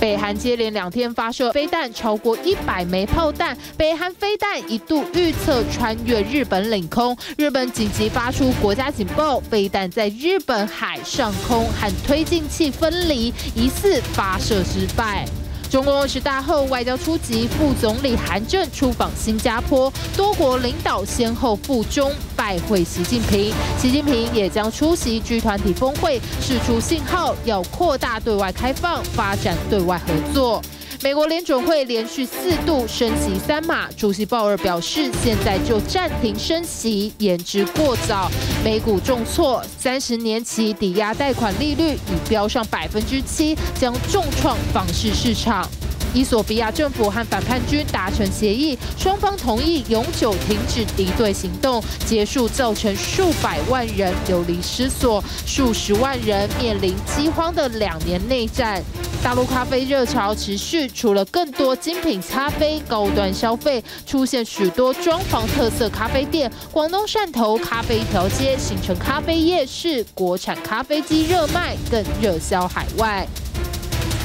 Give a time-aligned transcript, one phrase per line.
[0.00, 15.26] 北韩接连两天发射飞弹超过一百枚炮弹，北韩飞弹一度预测穿越日本领空，日本紧急发出国家警报，飞弹在日本海上空和推进器分离，疑似发射失败。
[15.70, 23.52] 中共二十大后，外交初级，副总理韩正出访新加坡，多国领导先后赴中拜会习近平。
[23.78, 30.62] 习近平也将出席 G 团体峰会，释出信号，要扩大对外开放，发展对外合作。
[31.00, 38.28] 美国联准会连续四度升息三码，主席鲍尔表示，现在就暂停升息，言之过早。
[38.64, 45.68] 美股重挫，三十年期抵押贷款利率已飙上百分之七，将重创房市市场。
[46.18, 58.82] 伊索比亚政府和反叛军达成协议，双方同意永久停止敌对行动，结束造成数百万人流离失所、数十万人面临饥荒的两年内战。
[59.22, 73.24] 大陆咖啡热潮持续，除了更多精品咖啡高端消费，出现许多装潢特色咖啡店，广东汕头咖啡一条街形成咖啡夜市，国产咖啡机热卖，更热销海外。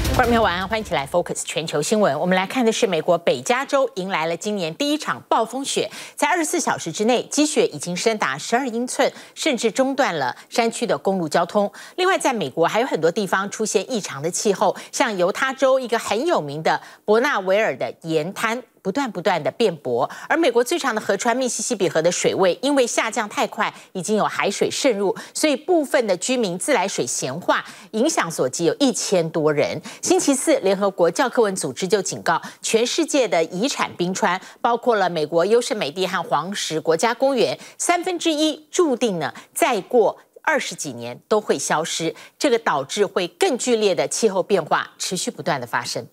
[0.09, 2.20] 观众朋友晚安，欢迎一起来 Focus 全球新闻。
[2.20, 11.72] 我们来看的是美国北加州迎来了今年第一场暴风雪，在二十四小时之内，积雪已经深达十二英寸，甚至中断了山区的公路交通。
[11.96, 18.62] 另外，在美国还有很多地方出现异常的气候，像犹他州一个很有名的伯纳维尔的盐滩。
[18.84, 29.81] 不断不断的变薄，而美国最长的河川密西西比河的水位因为下降太快，已经有海水渗入，所以部分的居民自来水咸化，影响所及有一千多人。
[30.02, 46.06] 星期四，联合国教科文组织就警告，全世界的遗产冰川，包括了美国优胜美地和黄石国家公园，三分之一注定呢，再过二十几年都会消失，这个导致会更剧烈的气候变化持续不断的发生。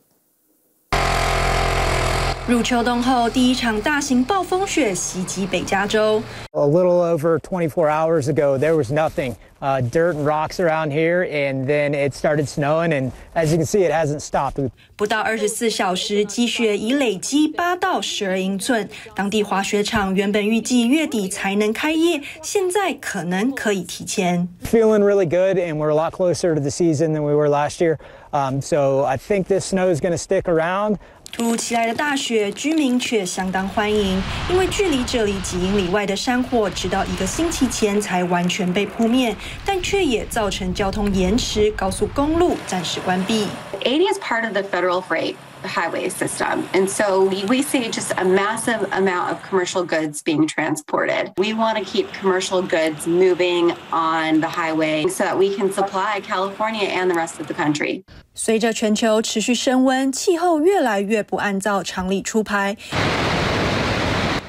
[2.50, 6.22] 入秋冬后，第一场大型暴风雪袭击北加州。
[6.52, 11.66] A little over 24 hours ago, there was nothing, uh, dirt and rocks around here, and
[11.66, 14.70] then it started snowing, and as you can see, it hasn't stopped.
[14.96, 18.88] 不到二十四小时，积雪已累积八到十二英寸。
[19.16, 24.48] 当地滑雪场原本预计月底才能开业，现在可能可以提前。
[24.64, 27.98] Feeling really good, and we're a lot closer to the season than we were last year.
[28.32, 30.98] Um, so I think this snow is going to stick around.
[31.33, 34.21] 突如其来的大雪，居民却相当欢迎，
[34.51, 43.47] 因为距离这里几英里外的山火，直到一个星期前才完全被扑灭，但却也造成交通延迟，高速公路暂时关闭。
[43.83, 48.24] Eighty is part of the federal freight highway system, and so we, we see just a
[48.24, 51.32] massive amount of commercial goods being transported.
[51.38, 56.22] We want to keep commercial goods moving on the highway so that we can supply
[56.22, 58.04] California and the rest of the country.
[58.36, 62.78] 随着全球持续升温，气候越来越不按照常理出牌。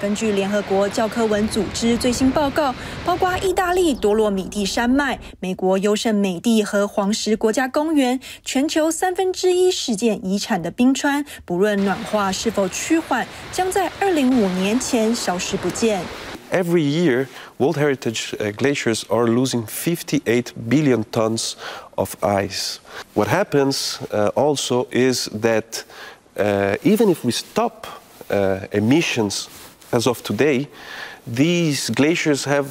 [0.01, 16.03] 根据联合国教科文组织最新报告，包括意大利多洛米蒂山脉、美国优胜美地和黄石国家公园，全球三分之一世界遗产的冰川，不论暖化是否趋缓，将在二零五年前消失不见。
[16.53, 17.27] Every year,
[17.59, 21.55] World Heritage glaciers are losing 58 billion tons
[21.97, 22.77] of ice.
[23.15, 23.97] What happens
[24.35, 25.85] also is that
[26.85, 27.87] even if we stop
[28.71, 29.47] emissions
[29.93, 30.67] as of today,
[31.27, 32.67] these glaciers have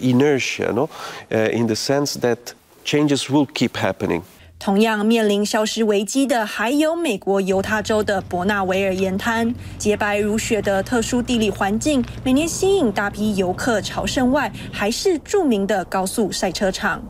[0.00, 0.88] inertia, no?
[1.30, 2.54] In the sense that
[2.84, 4.22] changes will keep happening.
[4.58, 9.54] 同样面临消失危机的，还有美国犹他州的伯纳维尔盐滩。
[9.78, 17.00] 洁白如雪的特殊地理环境，每年吸引大批游客朝圣外，还是着名的高速赛车场。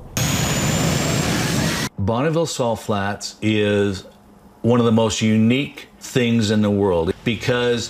[1.96, 4.02] Bonneville Salt Flats is
[4.62, 7.88] one of the most unique things in the world because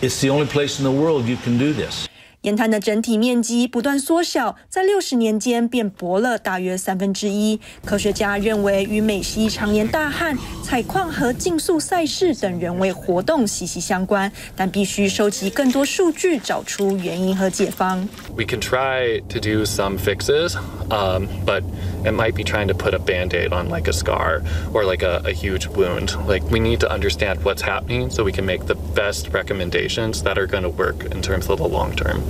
[0.00, 2.06] it's the only place in the world you can do this.
[2.42, 7.58] 盐滩的整体面积不断缩小，在六十年间变薄了大约三分之一。
[7.84, 18.08] 科学家认为与美西常年大旱、采矿和竞速赛事等人为活动息息相关，但必须收集更多数据，找出原因和解方。
[18.36, 20.52] We can try to do some fixes,
[20.90, 21.64] um, but
[22.05, 24.41] it might be trying to put a band-aid on like a scar
[24.73, 26.15] or like a, a huge wound.
[26.27, 30.37] Like we need to understand what's happening so we can make the best recommendations that
[30.37, 32.23] are going to work in terms of the long term.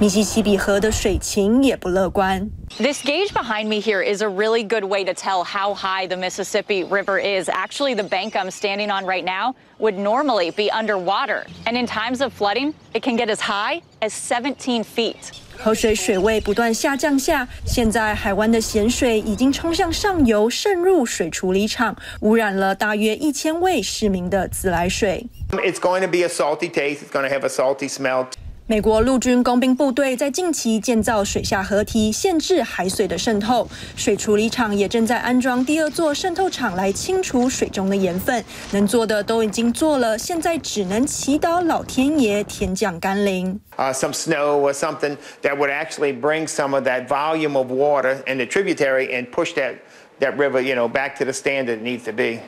[0.00, 2.48] 密西西比河的水情也不乐观。
[2.78, 6.84] This gauge behind me here is a really good way to tell how high the Mississippi
[6.84, 7.48] River is.
[7.48, 11.44] Actually, the bank I'm standing on right now would normally be underwater.
[11.66, 15.32] And in times of flooding, it can get as high as 17 feet.
[15.63, 25.25] 河水水位不断下降下，现在海湾的咸水已经冲向上游，渗入水处理厂，污染了大约一千位市民的自来水。
[25.51, 26.97] It's going to be a salty taste.
[26.97, 28.25] It's going to have a salty smell.
[28.65, 33.67] 美国陆军工兵部队在近期建造水下河堤，限制海水的渗透。
[33.97, 38.41] 水处理厂也正在安装第二座渗透厂来清除水中的盐分。
[38.71, 43.59] 能做的都已经做了，现在只能祈祷老天爷天降甘霖。
[43.75, 48.37] Uh, some snow or something that would actually bring some of that volume of water in
[48.37, 49.73] the tributary and push that
[50.21, 52.39] that river, you know, back to the standard it needs to be.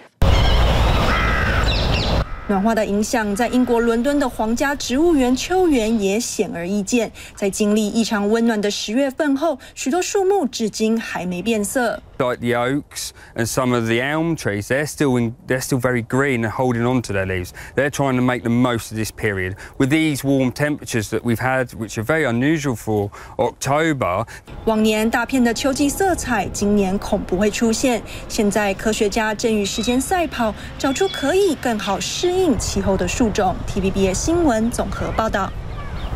[2.48, 7.12] 暖化的影响，在英国伦敦的皇家植物园秋园也显而易见。
[7.34, 12.04] 在经历异常温暖的十月份后，许多树木至今还没变色。
[12.19, 16.45] Like the oaks and some of the elm trees, they're still in, they're still very green
[16.45, 17.53] and holding on to their leaves.
[17.75, 19.57] They're trying to make the most of this period.
[19.79, 24.27] With these warm temperatures that we've had, which are very unusual for October.
[24.67, 28.03] 往年大片的秋季色彩，今年恐不会出现。
[28.29, 33.57] 现在科学家正与时间赛跑，找出可以更好适应气候的树种。
[33.67, 35.51] TVBS 新闻综合报道。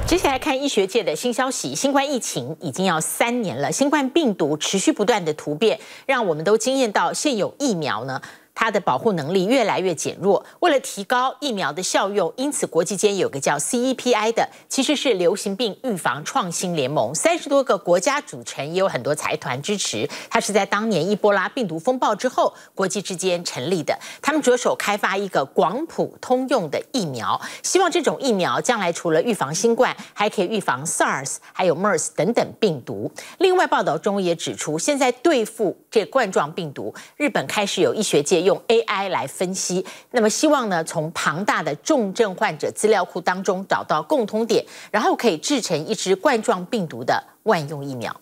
[0.10, 8.20] 接下来看医学界的新消息，新冠疫情已经要三年了，新冠病毒持续不断的突变，让我们都惊艳到现有疫苗呢，
[8.54, 10.46] 它的保护能力越来越减弱。
[10.60, 20.10] 为了提高疫苗的效用，因此国际间有个叫 CEPI 的，其实是流行病预防创新联盟，三十多个国家组成，也有很多财团支持。
[20.30, 23.98] 它是在当年伊波拉病毒风暴之后，国际之间成立的。
[24.22, 33.12] 他们着手开发一个广谱通用的疫苗，希望这种疫苗将来除了预防新冠，还可以预防 SARS、还有 MERS 等等病毒。
[33.38, 38.60] 另外，报道中也指出，现在对付这冠状病毒，日本开始有医学界用。
[38.68, 48.16] AI 来分析，那么希望呢，从庞大的重症患者资料库当中找到共通点，然后可以制成一支冠状病毒的万用疫苗。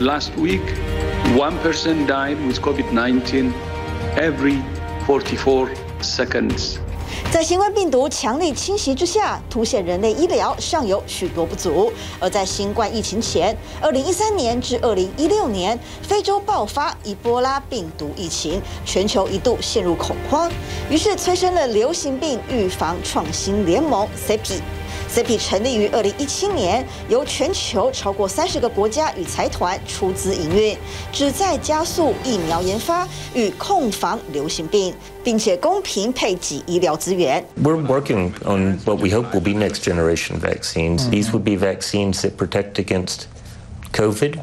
[0.00, 0.62] Last week,
[1.36, 3.52] one person died with COVID-19
[4.16, 4.60] every
[5.06, 5.68] 44
[6.00, 6.78] seconds.
[7.32, 11.92] 在新冠病毒强力侵袭之下，凸显人类医疗尚有许多不足。
[12.18, 20.50] 而在新冠疫情前，二零一三年至二零一六年，非洲爆发伊波拉病毒疫情，全球一度陷入恐慌，
[20.88, 24.60] 于是催生了流行病预防创新联盟 （CEPI）。
[25.09, 30.77] CEPI 成立于二零一七年，由全球超过三十个国家与财团出资营运，
[31.11, 37.43] 旨在加速疫苗研发与控防流行病，并且公平配给医疗资源。
[37.61, 41.09] We're working on what we hope will be next generation vaccines.
[41.09, 43.25] These would be vaccines that protect against
[43.91, 44.39] COVID,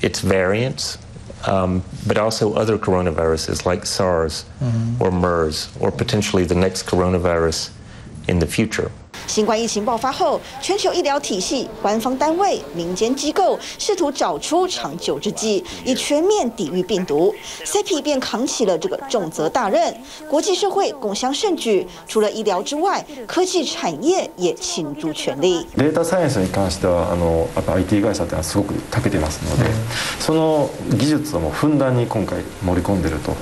[0.00, 0.96] its variants,
[1.46, 4.44] um, but also other coronaviruses like SARS
[5.00, 7.70] or MERS, or potentially the next coronavirus
[8.28, 8.90] in the future.
[9.26, 17.34] 新冠疫情爆发后，全球医疗体系、官方单位、民间机构试图找出长久之计，以全面抵御病毒。
[17.62, 19.94] CEPI 便扛起了这个重责大任，
[20.30, 21.86] 国际社会共襄盛举。
[22.08, 25.66] 除了医疗之外，科技产业也倾注全力。
[25.76, 29.70] データサイエンスに关しては、あのやっぱ IT 会社ってすごく长けてますので、
[30.18, 33.36] その技术をもうふんだんに今回盛り込んでると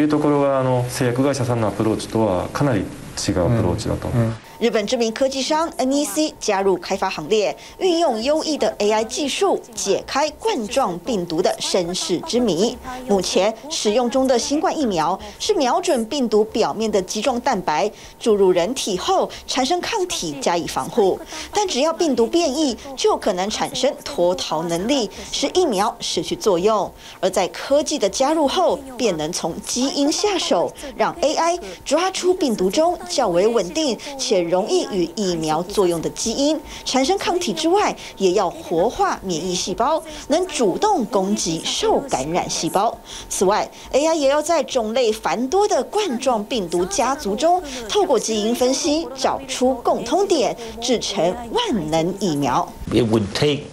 [0.00, 2.84] いうところが、あの制药会社さんのアプローチとはかなり
[3.16, 4.45] 违うアプローチだと思います。
[4.59, 12.75] 日本知名科技商 NEC 加入开发行列，运用优异的 AI 技术解开冠状病毒的身世之谜。
[13.07, 21.19] 目前使用中的新冠疫苗是瞄准病毒表面的棘状蛋白，注入人体后产生抗体加以防护。
[21.53, 26.91] 但只要病毒变异，就可能产生脱逃能力，使疫苗失去作用。
[27.19, 42.97] 而在科技的加入后，便能从基因下手，让 AI 抓出病毒中较为稳定且容易与疫苗作用的基因产生抗体之外，也要活化免疫细胞，能主动攻击受感染细胞。
[43.29, 52.71] 此外，AI 也要在种类繁多的冠状病毒家族中，透过基因分析找出共通点，制成万能疫苗。
[52.91, 53.63] It would take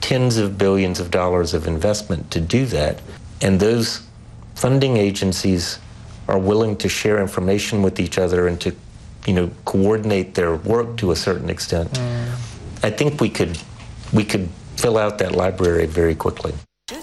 [0.00, 2.96] tens of billions of dollars of investment to do that,
[3.40, 3.98] and those
[4.56, 5.74] funding agencies
[6.26, 8.72] are willing to share information with each other and to
[9.27, 11.89] you know, coordinate their work to a certain extent.
[11.93, 12.35] Mm.
[12.81, 13.57] I think we could,
[14.11, 16.53] we could fill out that library very quickly.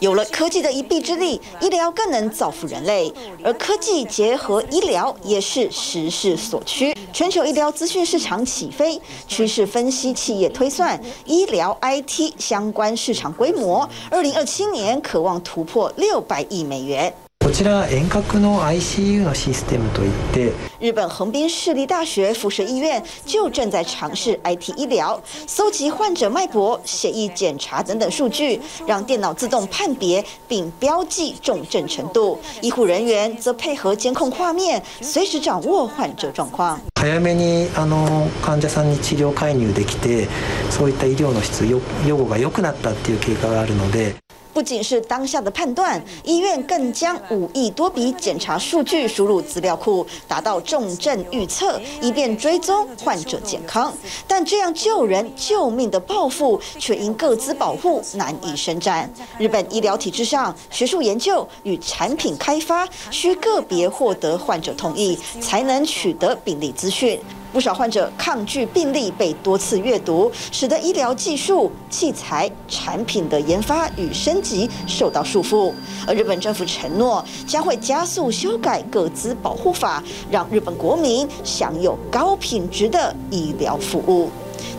[0.00, 3.12] 有了科技的一臂之力，医疗更能造福人类。
[3.42, 6.95] 而科技结合医疗也是时势所趋。
[7.12, 17.12] 全球医疗资讯市场起飞，趋势分析企业推算，医疗 IT 相关市场规模，二零二七年可望突破六百亿美元。
[17.52, 32.38] ちら远隔の ICU のシステムといって 日本横滨市立大学附设医院就正在尝试 IT 医疗，搜集患者脉搏、血液检查等等数据，让电脑自动判别并标记重症程度。
[32.61, 36.78] 医护人员则配合监控画面，随时掌握患者状况。
[36.97, 40.28] 早めにあの患者さんに治疗介入できて、
[40.71, 44.14] そういった医疗の质予后が良くなったっていう结果があるので。
[44.52, 53.93] 不仅是当下的判断，医院更将五亿多笔检查数据输入资料库，达到 重症预测，以便追踪患者健康。
[54.27, 59.10] 但这样救人救命的抱负，却因各自保护难以伸展。
[59.38, 67.19] 日本医疗体制上，学术研究与产品开发需个别获得患者同意，才能取得病例资讯。
[67.55, 75.74] 不少患者抗拒病历被多次阅读，使得医疗技术、器材、产品的研发与升级受到束缚。
[76.05, 84.29] 而日本政府承诺将会加速修改各资保护法，让日本国民享有高品质的医疗服务。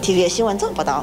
[0.03, 1.03] TVBS 新闻综合报道。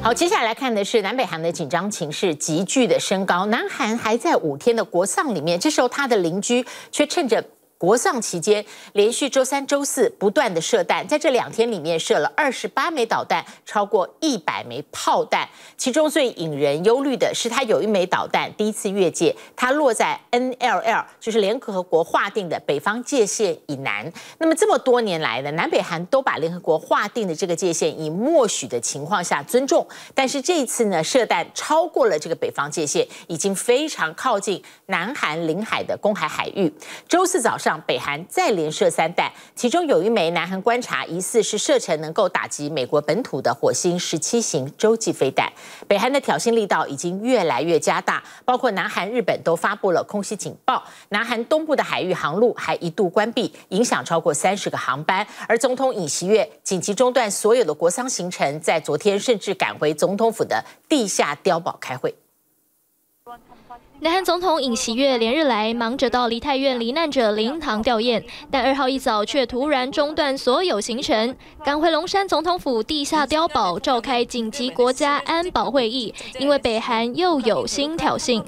[0.00, 3.44] 好，接下来看的是南北韩的紧张情势急剧的升高。
[3.44, 7.44] 南韩还在五天的国丧里面，这时候他的邻居却趁着。
[7.78, 15.48] 国丧期间，连续周三、周四不断的射弹，在这两天里面射了二十八枚导弹，超过一百枚炮弹。
[15.76, 24.12] 其中最引人忧虑的是，它有一枚导弹第一次越界，它落在 NLL，就是联合国划定的北方界线以南。
[24.38, 36.74] 那么这么多年来呢，南北韩都把联合国划定的这个界线以默许的情况下尊重，但是这一次呢，射弹超过了这个北方界线，已经非常靠近南韩领海的公海海域。
[37.06, 37.67] 周四早上。
[37.68, 45.52] 让北韩再连射三弹，其中有一枚南韩观察疑似是射程能够打击美国本土的火星十七型洲际飞弹。
[45.86, 50.82] 北韩的挑衅力道已经越来越加大，包括南韩、日本都发布了空袭警报。
[51.10, 55.26] 南韩东部的海域航路还一度关闭，影响超过三十个航班。
[55.46, 62.14] 而总统尹锡悦紧急中断所有的国丧行程，在昨天甚至赶回总统府的地下碉堡开会。
[64.00, 78.40] 南韩总统尹锡悦连日来忙着到梨泰院罹难者灵堂吊唁，但二号一早却突然中断所有行程，赶回龙山总统府地下碉堡召开紧急国家安保会议，因为北韩又有新挑衅。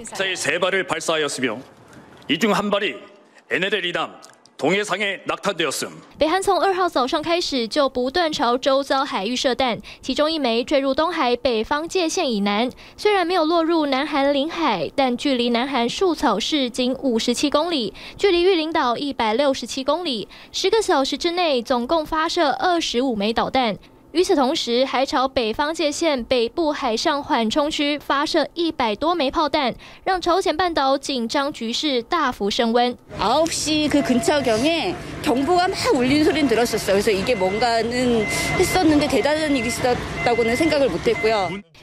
[6.19, 23.79] 北韩从二号早上开始就不断朝周遭海域射弹，其中一枚坠入东海北方界线以南，虽然没有落入南韩领海，但距离南韩树草市仅五十七公里，距离玉林岛一百六十七公里，十个小时之内总共发射二十五枚导弹。
[24.13, 32.97] 与此同时，还朝北方界线北部海上缓冲区发射一百多枚炮弹，让朝鲜半岛紧张局势大幅升温。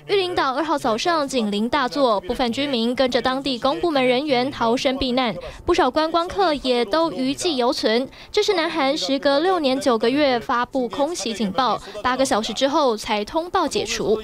[0.07, 5.33] 玉林岛二号早上警铃大作，部分居民跟着当地公部门人员逃生避难，
[5.65, 8.07] 不少观光客也都余悸犹存。
[8.31, 11.81] 这是南韩时隔六年九个月发布空袭警报。
[12.01, 14.21] 八个小时之后才通报解除。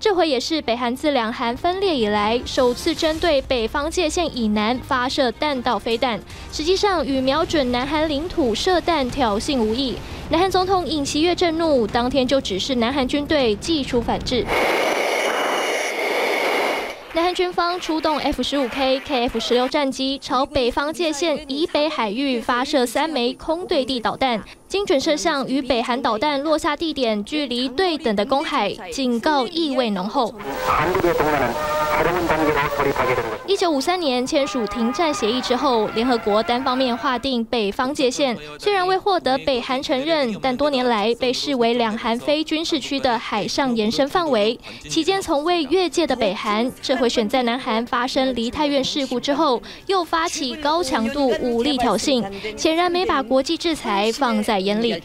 [0.00, 6.20] 这回也是北韩自两韩分裂以来首次针对北方界线以南发射弹道飞弹，
[6.52, 9.96] 实际上与瞄准南韩领土射弹挑衅无异。
[10.30, 14.44] 南韩总统尹锡悦震怒，当天就指示南韩军队祭出反制。
[17.14, 24.42] 南韩军方出动 F 十五 K、KF 十六战机，朝北方界线以北海域发射三枚空对地导弹，
[24.74, 30.34] 精准射向与北韩导弹落下地点距离对等的公海，警告意味浓厚。
[33.46, 44.58] 一九五三年签署停战协议之后，联合国单方面划定北方界线，虽然未获得北韩承认，但多年来被视为两韩非军事区的海上延伸范围。
[44.88, 52.24] 期间从未越界的北韩，这回选在南韩发生梨泰院事故之后，又发起高强度武力挑衅，
[52.56, 55.03] 显然没把国际制裁放在眼里。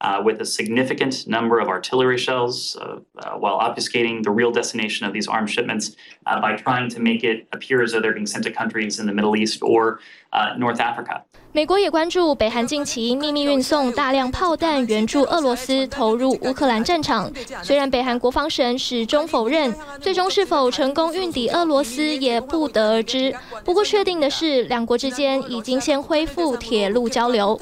[0.00, 5.04] Uh, with a significant number of artillery shells, uh, uh, while obfuscating the real destination
[5.04, 8.24] of these arms shipments uh, by trying to make it appear as though they're being
[8.24, 9.98] sent to countries in the Middle East or
[10.30, 11.22] uh, North Africa.
[11.50, 17.32] 美国也关注北韩近期秘密运送大量炮弹援助俄罗斯投入乌克兰战场，
[17.62, 23.34] 虽然北韩国防省始终否认，最终是否成功运抵俄罗斯也不得而知。
[23.64, 27.58] 不过确定的是，两国之间已经先恢复铁路交流。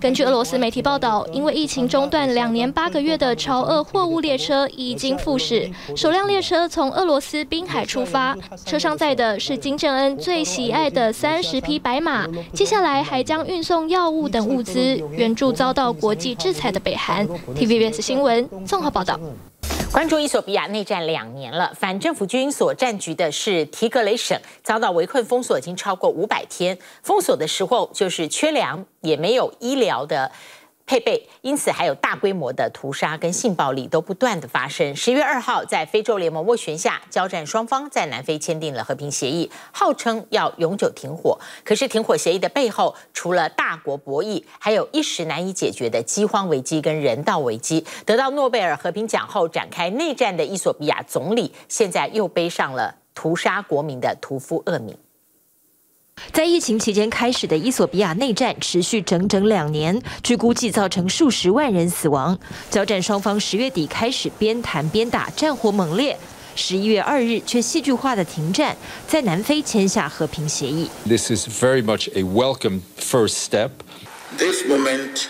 [0.00, 12.28] 根据俄罗斯媒体报道，因为疫情中断两年八个月的朝俄货物列车已经复驶，首辆列车从俄罗斯滨海出发，车上载的是金正恩最喜爱的三十匹白马。
[12.52, 12.98] 接下来。
[13.02, 17.26] 还将运送药物等物资援助遭到国际制裁的北韩。
[17.54, 19.18] TVBS 新闻综合报道。
[19.90, 26.76] 关注伊索比亚内战两年了，反政府军所占据的是提格雷省，遭到围困封锁已经超过五百天。
[27.02, 30.30] 封锁的时候就是缺粮，也没有医疗的。
[30.88, 34.96] 配备，因此还有大规模的屠杀跟性暴力都不断的发生。
[34.96, 41.38] 十月二号，在非洲联盟斡旋下，交战双方在南非签订了和平协议，号称要永久停火。
[41.62, 47.84] 可是停火协议的背后，除了大国博弈，还有一时难以解决的饥荒危机跟人道危机。
[48.06, 54.96] 得到诺贝尔和平奖后展开内战的伊索比亚总理，现在又背上了屠杀国民的屠夫恶名。
[56.32, 62.38] 在疫情期间开始的伊索比亚内战持续整整两年，据估计造成数十万人死亡。
[62.70, 66.18] 交战双方十月底开始边谈边打，战火猛烈。
[66.54, 70.90] 十一月二日却戏剧化的停战，在南非签下和平协议。
[71.06, 73.70] This is very much a welcome first step.
[74.36, 75.28] This moment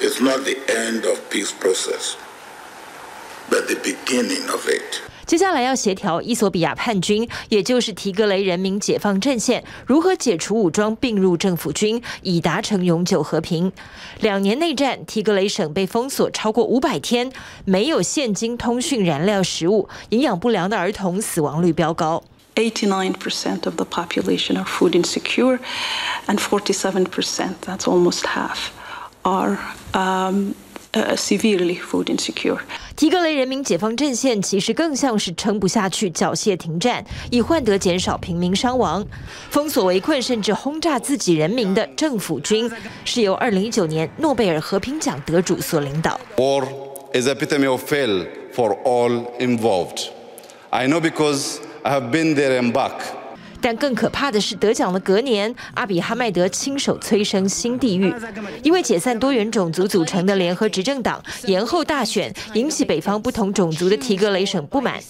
[0.00, 2.14] is not the end of peace process,
[3.50, 5.11] but the beginning of it.
[5.26, 13.72] 接下来要协调衣索比亚叛军，也就是提格雷人民解放阵线，如何解除武装并入政府军，以达成永久和平。
[14.20, 17.32] 两年内战，提格雷省被封锁超过五百天，
[17.64, 22.22] 没有现金、通讯、燃料、食物，营养不良的儿童死亡率飙高。
[22.54, 25.58] Eighty-nine percent of the population are food insecure,
[26.26, 28.70] and forty-seven percent, that's almost half,
[29.22, 29.56] are
[29.94, 30.54] um,
[30.92, 32.58] severely food insecure.
[32.94, 39.04] 提格雷人民解放阵线其实更像是撑不下去，缴械停战，以换得减少平民伤亡。
[39.50, 42.70] 封锁围困甚至轰炸自己人民的政府军，
[43.04, 46.20] 是由2019年诺贝尔和平奖得主所领导。
[46.36, 46.66] War
[47.14, 50.08] is epitome of fail for all involved.
[50.70, 52.92] I know because I have been there and back.
[53.62, 58.12] 但更可怕的是，得奖的隔年，阿比哈迈德亲手催生新地狱，
[58.64, 65.00] 因为解散多元种族组成的联合执政党延后大选，引起北方不同种族的提格雷省不满。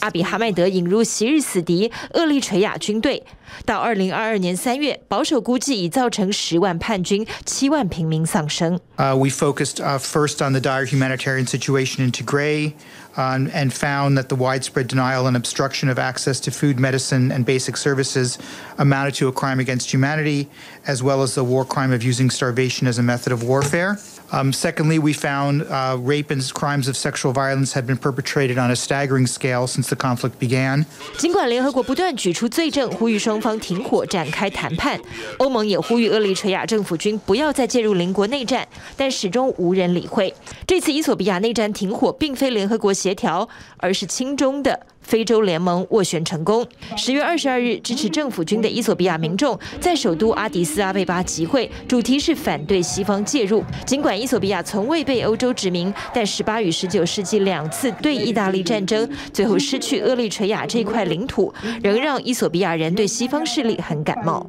[0.00, 3.24] 阿比哈迈德引入昔日死敌厄立垂亚军队，
[3.64, 8.78] 到二零二二年三月，保守估计已造成十万叛军、七万平民丧生。
[8.96, 12.72] Uh, we focused uh, first on the dire humanitarian situation in Tigray.
[13.16, 17.76] And found that the widespread denial and obstruction of access to food, medicine, and basic
[17.76, 18.38] services
[18.78, 20.48] amounted to a crime against humanity,
[20.86, 23.98] as well as the war crime of using starvation as a method of warfare.
[24.32, 28.70] Um, secondly, we found uh, rape and crimes of sexual violence had been perpetrated on
[28.70, 30.84] a staggering scale since the conflict began.
[31.16, 35.00] 尽管联合国不断举出罪证，呼吁双方停火、展开谈判，
[35.38, 40.34] 欧盟也呼吁厄立垂亚政府军不要再介入邻国内战，但始终无人理会。
[40.66, 44.86] 这次伊索比亚内战停火，并非联合国协调，而是亲中的。
[45.06, 46.66] 非洲联盟斡旋成功。
[46.96, 53.62] 十月二十二日，支持政府军的伊索比亚民众在首都阿迪斯阿贝巴集会，主题是反对西方介入。
[53.86, 64.44] 尽管伊索比亚从未被欧洲殖民，但十八与十九世纪两次对意大利战争，最后失去厄立垂亚这块领土，仍让伊索比亚人对西方势力很感冒。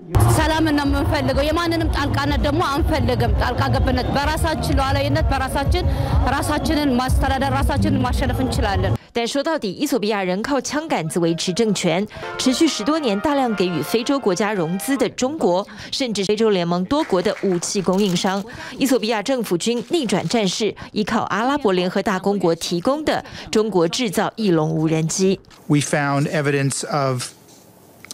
[9.16, 12.06] 但说到底，衣索比亚人靠枪杆子维持政权，
[12.38, 18.42] 持续十多年，大量给予非洲国家融资的中国，甚至非洲联盟多国的武器供应商，
[18.78, 25.38] 衣索比亚政府军逆转战事，依靠阿拉伯联合大公国提供的中国制造翼龙无人机。
[25.66, 27.32] We found evidence of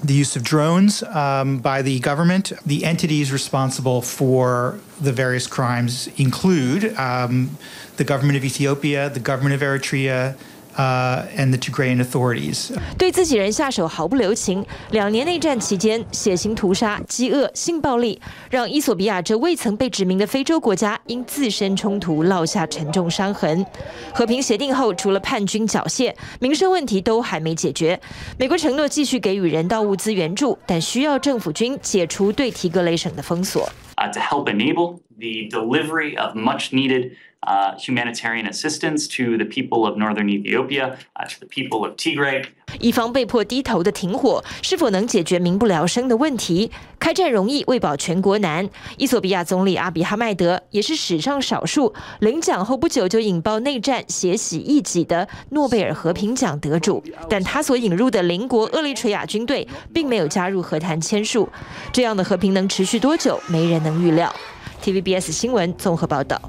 [0.05, 2.53] the use of drones um, by the government.
[2.67, 7.51] The entities responsible for the various crimes include um,
[7.97, 10.35] the government of Ethiopia, the government of Eritrea.
[10.76, 12.72] uh, and the Tigrayan authorities.
[12.98, 23.66] 对自己人下手毫不留情，两年内战期间，血腥屠杀、饥饿、性暴力，让伊索比亚这未曾被殖民的非洲国家因自身冲突落下沉重伤痕。
[24.14, 28.00] 和平协定后，除了叛军缴械，民生问题都还没解决。
[28.38, 33.70] 美国承诺继续给予人道物资援助，但需要政府军解除对提格雷省的封锁。
[33.96, 37.12] Uh, to help enable the delivery of much needed
[37.46, 42.46] uh, humanitarian assistance to the people of northern Ethiopia, uh, to the people of Tigray.
[42.80, 46.72] 一方被迫低头的停火，是否能解决民不聊生的问题？
[47.00, 48.68] 开战容易，为保全国难。
[48.98, 61.48] 伊索比亚总理阿比哈迈德也是史上少数领奖后不久就引爆内战、血洗异己的诺贝尔和平奖得主，但他所引入的邻国厄立垂亚军队并没有加入和谈签署。
[61.92, 63.40] 这样的和平能持续多久？
[63.48, 64.34] 没人能预料。
[64.82, 66.42] TVBS 新闻综合报道。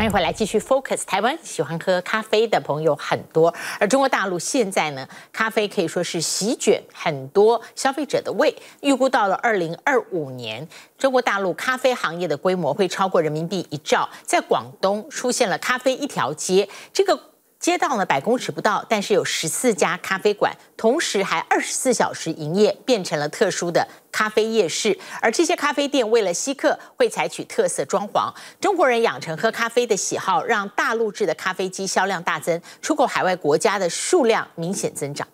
[0.00, 1.38] 欢迎回来，继续 focus 台湾。
[1.42, 8.56] 喜欢喝咖啡的朋友很多，而中国大陆现在呢，咖啡可以说是席卷很多消费者的胃。
[8.80, 14.08] 预估到了二零二五年，中国大陆咖啡行业的规模会超过人民币一兆。
[14.24, 17.29] 在广东出现了咖啡一条街，这个。
[17.60, 24.98] 街道呢，百公尺不到，但是有十四家咖啡馆，同时还二十四小时营业，变成了特殊的咖啡夜市。
[25.20, 28.32] 而这些咖啡店为了吸客，会采取特色装潢。
[28.58, 35.28] 中国人养成喝咖啡的喜好，让大陆制的咖啡机销量大增，出口海外国家的数量明显增长。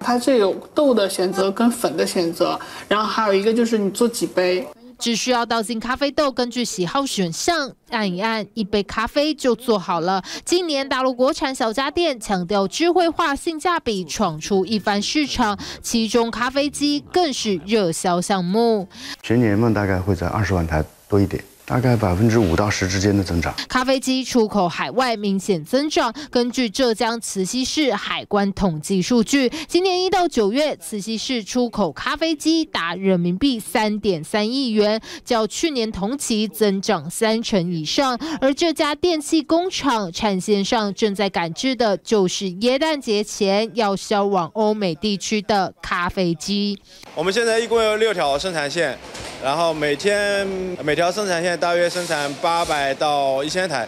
[0.00, 4.66] 它这有豆的选择跟粉的选择，然后还有一个就是你做几杯。
[4.98, 10.22] 只需要倒进咖啡豆，根据喜好选项按一按，一杯咖啡就做好了。
[10.44, 18.88] 今年大陆国产小家电强调智慧化、性价比，闯出一番市场，其中咖啡机更是热销项目。
[19.22, 21.42] 全年梦，大概会在二十万台多一点。
[21.68, 23.54] 大概百分之五到十之间的增长。
[23.68, 26.10] 咖啡机出口海外明显增长。
[26.30, 38.18] 根据浙江慈溪市海关统计数据，今年一到九月，慈溪市出口咖啡机达人民币三点三亿元，较去年同期增长三成以上。
[38.40, 46.80] 而这家电器工厂产线上正在赶制的就是耶诞节前要销往欧美地区的咖啡机。
[47.14, 48.96] 我们现在一共有六条生产线。
[49.40, 50.44] 然后每天
[50.82, 53.86] 每条生产线大约生产八百到一千台，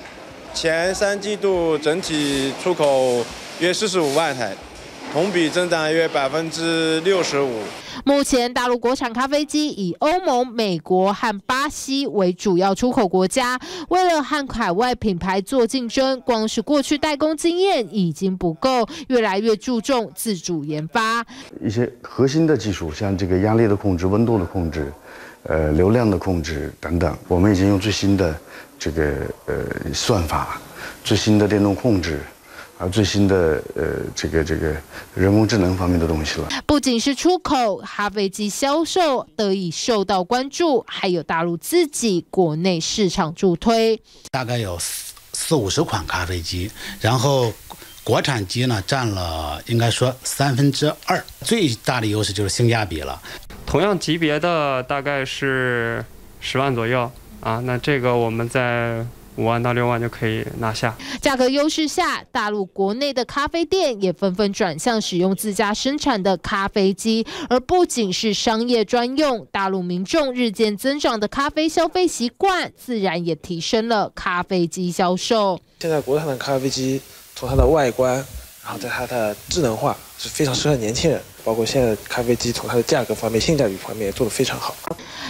[0.53, 3.25] 前三季度整体出口
[3.61, 4.53] 约四十五万台，
[5.13, 7.63] 同比增长约百分之六十五。
[8.05, 13.59] 目前大陆国产咖啡机以欧盟、美国和巴西为主要出口国家，
[13.89, 21.25] 为了和海外品牌做竞争，光是过去代工经验已经不够，越来越注重自主研发。
[21.63, 24.93] 一些核心的技术，像这个压力的控制、温度的控制。
[25.45, 28.39] 呃，流量的控制等等，我们已经用最新的
[28.79, 30.61] 这个呃算法、
[31.03, 32.21] 最新的电动控制，
[32.81, 34.75] 还有最新的呃这个这个
[35.15, 36.49] 人工智能方面的东西了。
[36.65, 44.01] 不仅是出口咖啡机销售得以受到关注，还有大陆自己国内市场助推。
[44.31, 46.71] 大概有四四五十款咖啡机，
[47.03, 47.53] 然后
[48.03, 53.21] 国产机呢占了应该说三分之二，最大的优势就是性价比了。
[53.67, 56.03] 同样级别的大概是
[56.41, 59.05] 十万左右啊，那这个我们在
[59.41, 60.95] 五万到六万就可以拿下。
[61.23, 75.59] 价格优势下，大陆国内的咖啡店也纷纷转向使用自家生产的咖啡机，而不仅是商业专用，大陆民众日渐增长的咖啡消费习惯，自然也提升了咖啡机销售。
[75.81, 77.01] 现在国产的咖啡机
[77.35, 78.15] 从它的外观，
[78.63, 81.19] 然后在它的智能化，是非常适合年轻人。
[81.43, 84.75] 包括现在咖啡机从它的价格方面、性价比方面也做得非常好。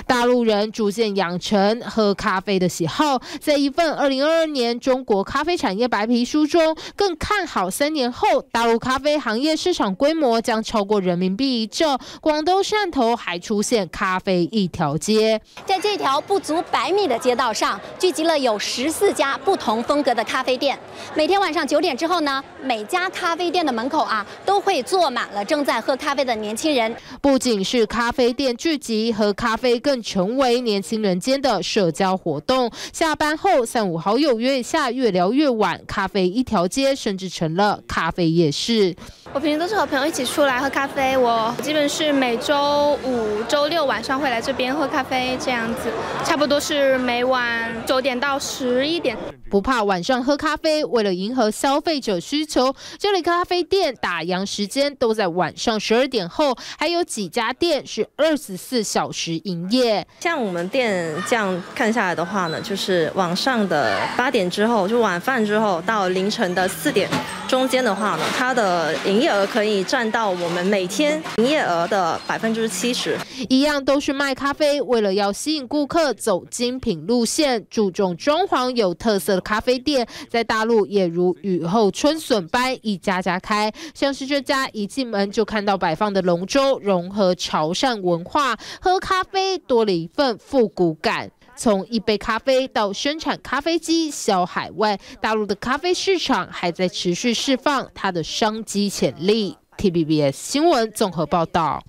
[0.08, 11.96] 大陆人逐渐养成喝咖啡的喜好，在一份二零二二年中国咖啡产业白皮书中，更看好三年后大陆咖啡行业市场规模将超过人民币一兆。
[12.20, 20.76] 广东汕头还出现咖啡一条街，在这条不足百米的街道上，聚集了有十四家不同风格的咖啡店。
[21.14, 26.94] 每天晚上九点之后呢，每家咖啡店的门口啊，都会坐满了正在喝咖啡的年轻人。
[27.20, 32.70] 不仅是咖啡店聚集，喝咖啡更成为年轻人间的社交活动。
[32.92, 35.80] 下班后，三五好友约一下，越聊越晚。
[35.86, 38.94] 咖啡一条街，甚至成了咖啡夜市。
[39.32, 41.16] 我平时都是和朋友一起出来喝咖啡。
[41.16, 45.90] 我基本是每周五、周六晚上会来这边喝咖啡，这样子，
[46.24, 49.16] 差不多是每晚九点到十一点。
[49.48, 60.06] 不怕晚上喝咖啡，为了迎合消费者需求，这里咖啡店打烊时间都在晚上十二点后，还有几家店是二十四小时营业。
[60.20, 67.10] 像我们店这样看下来的话呢，就是晚上的八点之后，就晚饭之后到凌晨的四点
[67.48, 73.18] 中间的话呢，它的营业额可以占到我们每天营业额的百分之七十。
[73.48, 83.72] 一样都是卖咖啡，为了要吸引顾客走精品路线，注重装潢有特色的咖啡店，在大陆也如雨后春笋般一家家开。
[83.94, 91.30] 像是这家一进门就看到摆放的龙舟，融合潮汕文化，喝咖啡多了一份复古感。
[91.56, 99.56] 从一杯咖啡到生产咖啡机销海外，大陆的咖啡市场还在持续释放它的商机潜力。
[99.76, 101.82] T B B S 新闻综合报道。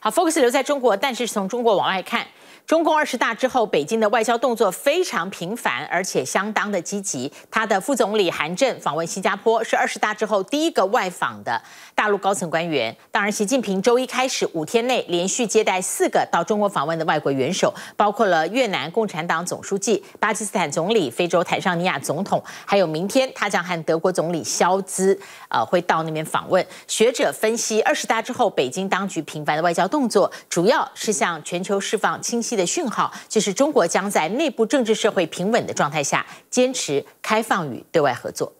[0.00, 2.26] 好，Focus 留在中国，但是从中国往外看。
[2.66, 7.30] 中共二十大之后，北京的外交动作非常频繁，而且相当的积极。
[7.50, 11.60] 他的副总理韩正访问新加坡，是二十大之后第一个外访的
[11.94, 12.96] 大陆高层官员。
[13.10, 25.18] 当然，习近平周一开始五天内连续接待四个到中国访问的外国元首，包括了越南共产党总书记、巴基斯坦总理、非洲坦桑尼亚总统，还有明天他将和德国总理肖兹
[25.50, 26.66] 呃会到那边访问。
[26.86, 38.52] 学者分析，二十大之后北京当局频繁的外交动作，主要是向全球释放清晰的讯号，就是中国将在内部政治社会平稳的状态下，坚持开放与对外合作。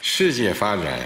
[0.00, 1.00] 世界发展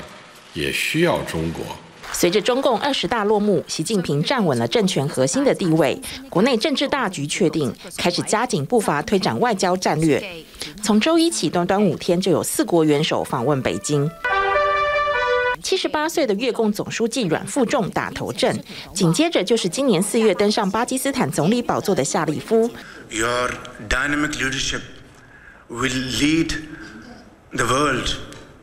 [0.53, 1.65] 也需要中国。
[2.13, 10.23] 随着中共二十大落幕，习近平站稳了政权核心的地位，国内政治大局确定，开始加紧步伐推展外交战略。
[10.81, 14.09] 从周一起，短短五天就有四国元首访问北京。
[15.65, 22.71] 七十八岁的越共总书记阮富仲打头阵，紧接着就是今年四月登上巴基斯坦总理宝座的夏利夫。
[23.09, 23.51] Your
[23.89, 24.83] dynamic leadership
[25.71, 25.89] will
[26.21, 26.53] lead
[27.57, 28.15] the world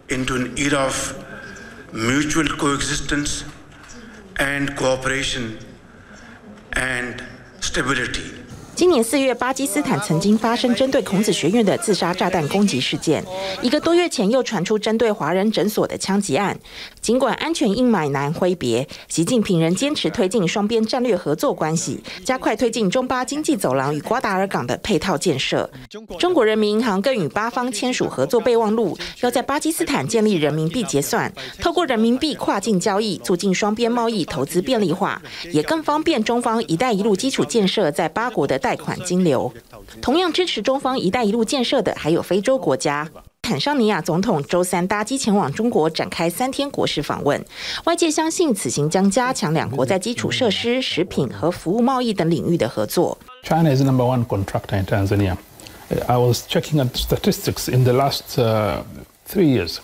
[0.10, 1.14] into an era of
[1.92, 3.42] mutual coexistence
[4.36, 5.58] and cooperation
[6.74, 7.16] and
[7.62, 8.41] stability.
[8.82, 13.24] 今年四月，巴基斯坦曾经发生针对孔子学院的自杀炸弹攻击事件。
[13.62, 16.60] 一个多月前，又传出针对华人诊所的枪击案。
[17.00, 25.70] 尽管安全阴霾难挥别，习近平仍坚持推进双边战略合作关系，加快推进中巴经济走廊与瓜达尔港的配套建设。
[26.18, 39.54] 中国人民银行更与巴方签署合作备忘录，要在巴基斯坦建立人民币结算，透过人民币跨境交易，促进双边贸易投资便利化，也更方便中方“一带一路”基础建设在巴国的贷款金流，
[40.02, 43.06] 同样支持中方“一带一路”建设的还有非洲国家。
[43.42, 47.44] 坦桑尼亚总统周三搭机前往中国，展开三天国事访问。
[47.84, 53.18] 外界相信此行将加强两国在基础设施、食品和服务贸易等领域的合作。
[53.44, 55.36] China is number one contractor in Tanzania.
[56.08, 58.22] I was checking at statistics in the last
[59.28, 59.80] three years.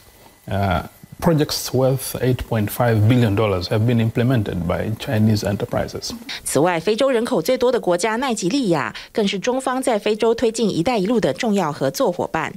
[1.19, 6.11] Projects worth eight point five billion dollars have been implemented by Chinese enterprises.
[6.43, 12.53] 此外，非洲人口最多的国家奈及利亚，更是中方在非洲推进“一带一路”的重要合作伙伴。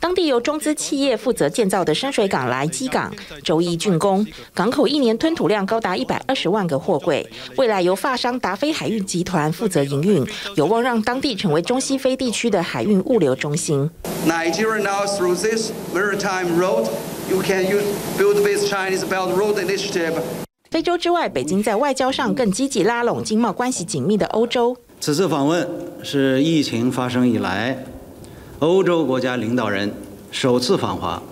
[0.00, 3.10] 当地由中资企业负责建造的深水港莱基港，
[3.42, 7.26] 周一竣工，港口一年吞吐量高达一百二十万个货柜。
[7.56, 10.26] 未来由发商达飞海运集团负责营运，
[10.56, 13.90] 有望让当地成为中西非地区的海运物流中心。
[14.26, 16.86] Nigeria now through this maritime road,
[17.30, 17.84] you can use
[18.18, 20.14] build with Chinese Belt Road Initiative.
[20.70, 24.76] 非洲之外，北京在外交上更积极拉拢经贸关系紧密的欧洲。
[25.00, 25.68] 此次访问
[26.02, 27.84] 是疫情发生以来，
[28.64, 29.92] 欧洲国家领导人
[30.30, 31.22] 首次访华，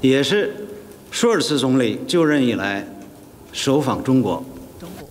[0.00, 0.66] 也是
[1.12, 2.84] 舒尔茨总理就任以来
[3.52, 4.44] 首访中国。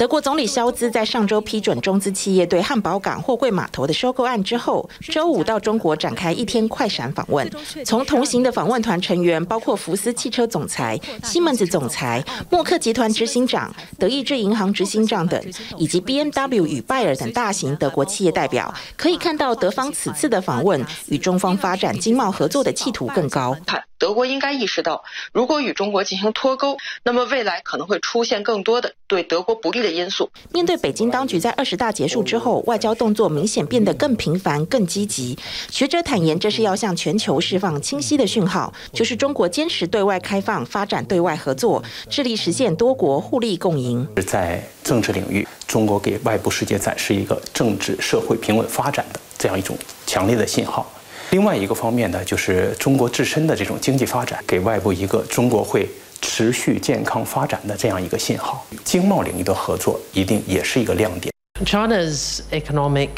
[0.03, 7.49] 德国总理肖兹在上周批准中资企业对汉堡港货柜码头的收购案之后，周五到中国展开一天快闪访问。
[7.85, 15.41] 从同行的访问团成员包括福斯汽车总裁、西门子总裁、默克集团执行长、德意志银行执行长等，
[15.77, 23.55] 以及 BMW 与拜耳等大型德国企业代表，可以看到德方此次的访问与中方发展经贸合作的企图更高。
[24.03, 30.29] 德国应该意识到，如果与中国进行脱钩，那么未来可能会出现更多的对德国不利的因素。
[30.51, 35.39] 面对北京当局在二十大结束之后，外交动作明显变得更频繁、更积极。
[35.71, 44.05] 学者坦言，这是要向全球释放清晰的讯号，就是中国坚持对外开放、发展对外合作，致力实现多国互利共赢。
[44.27, 50.91] 在政治领域，中国给外部世界展示一个政治社会平稳发展的这样一种强烈的信号。
[51.33, 55.89] 另外一个方面呢，就是中国自身的这种经济发展，给外部一个中国会
[56.21, 58.63] 持续健康发展的这样一个信号。
[58.83, 61.33] 经贸领域的合作一定也是一个亮点。
[61.65, 63.09] China's economic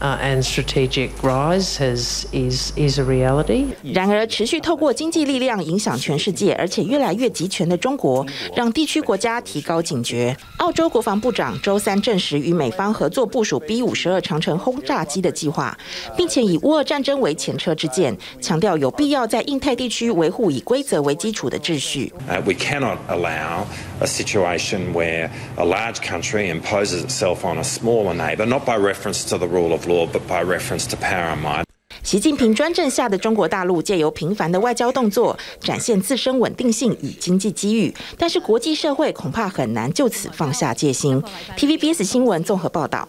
[0.00, 3.66] and strategic rise has is is a reality.
[3.82, 10.36] 然而，持续透过经济力量影响全世界，而且越来越集权的中国，让地区国家提高警觉。
[10.58, 15.76] 澳洲国防部长周三证实与美方合作部署 B 五十二长城轰炸机的计划，
[16.16, 22.12] 并且以乌俄战争为前车之鉴，强调有必要在印太地区维护以规则为基础的秩序。
[22.28, 23.64] Uh, we cannot allow
[24.00, 29.28] a situation where a large country imposes itself on a smaller neighbour, not by reference
[29.28, 31.67] to the rule of law, but by reference to power and might.
[32.02, 41.22] 习近平专政下的中国大陆借由频繁的外交动作，展现自身稳定性与经济机遇，但是国际社会恐怕很难就此放下戒心。
[41.56, 43.08] TVBS 新闻综合报道。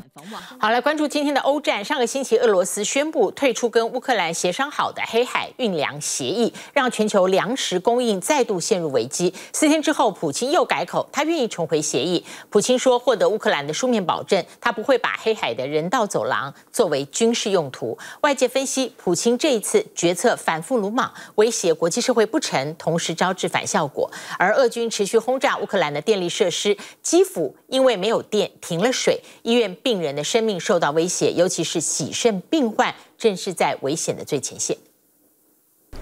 [0.59, 1.83] 好，来关注今天的欧战。
[1.83, 9.33] 上个星期，俄罗斯宣布退出跟乌克兰协商好的黑海运粮协议，让全球粮食供应再度陷入危机。
[9.53, 12.23] 四天之后，普京又改口，他愿意重回协议。
[12.49, 17.97] 普京说，获得乌克兰的书面保证，他不会把黑海的人道走廊作为军事用途。
[18.21, 24.11] 外界分析，普京这一次决策反复鲁莽，威胁国际社会不成，同时招致反效果。
[24.37, 34.77] 而俄军持续轰炸乌克兰的电力设施，基辅因为没有电，停了水，医院病人的生命受到威胁，尤其是洗肾病患，正是在危险的最前线。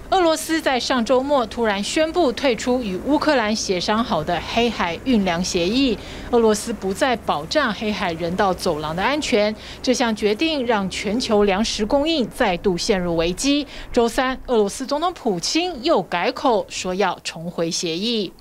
[0.09, 5.97] 俄罗斯在上周末突然宣布退出与乌克兰协商好的黑海运粮协议，
[6.31, 9.53] 俄罗斯不再保障黑海人道走廊的安全。
[9.81, 13.67] 这项决定让全球粮食供应再度陷入危机。
[13.91, 18.31] 周三，俄罗斯总统普京又改口，说要重回协议。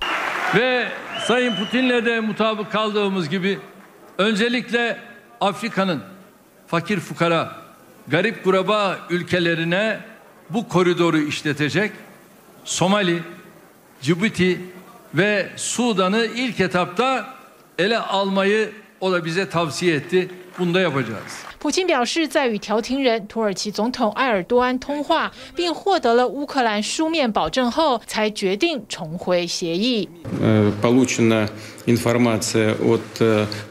[10.49, 11.91] bu koridoru işletecek
[12.65, 13.23] Somali,
[14.01, 14.59] Cibuti
[15.13, 17.33] ve Sudan'ı ilk etapta
[17.79, 20.29] ele almayı o da bize tavsiye etti.
[20.59, 21.45] Bunu da yapacağız.
[21.59, 30.09] 普京表示，在与调停人土耳其总统埃尔多安通话，并获得了乌克兰书面保证后，才决定重回协议。
[30.81, 31.47] Получена
[31.85, 33.01] информация от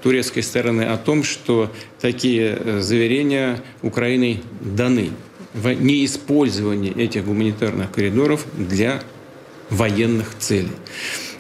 [0.03, 1.69] турецкой стороны о том, что
[2.01, 5.11] такие заверения Украиной даны
[5.56, 9.02] В неиспользовании этих гуманитарных коридоров для
[9.70, 10.76] военных целей.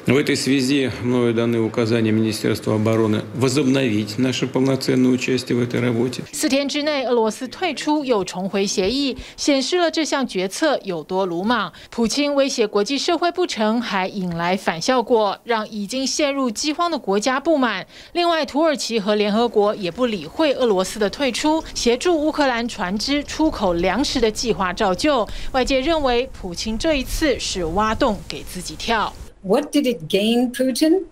[0.06, 6.22] В этой связи мною даны указания Министерству обороны возобновить наше полноценное участие в этой работе.
[6.32, 11.72] 四天之内，俄罗斯退出又重回协议，显示了这项决策有多鲁莽。
[11.90, 17.86] 普京威胁国际社会不成，还引来反效果，让已经陷入饥荒的国家不满。
[18.12, 25.28] 另外，土耳其和联合国也不理会俄罗斯的退出，协助乌克兰船只出口粮食的计划照旧。
[25.52, 29.12] 外界认为，普京这一次是挖洞给自己跳。
[29.44, 31.06] What did it gain Putin?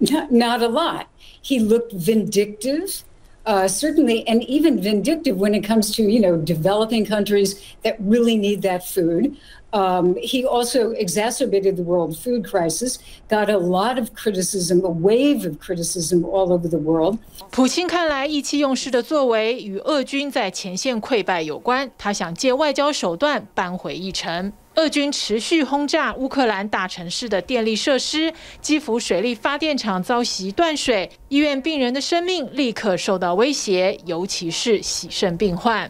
[0.00, 1.06] Not, not a lot.
[1.40, 3.04] He looked vindictive,
[3.46, 8.36] uh, certainly, and even vindictive when it comes to, you know, developing countries that really
[8.36, 9.36] need that food.
[9.72, 12.98] Um, he also exacerbated the world food crisis,
[13.28, 17.18] got a lot of criticism, a wave of criticism all over the world.
[17.50, 24.52] 普京看来意气用事的作为与俄军在前线溃败有关，他想借外交手段扳回一城。
[24.75, 35.89] 俄军持续轰炸乌克兰大城市的电力设施，基辅水力发电厂遭袭断水，医院病人的生命立刻受到威胁，尤其是洗肾病患。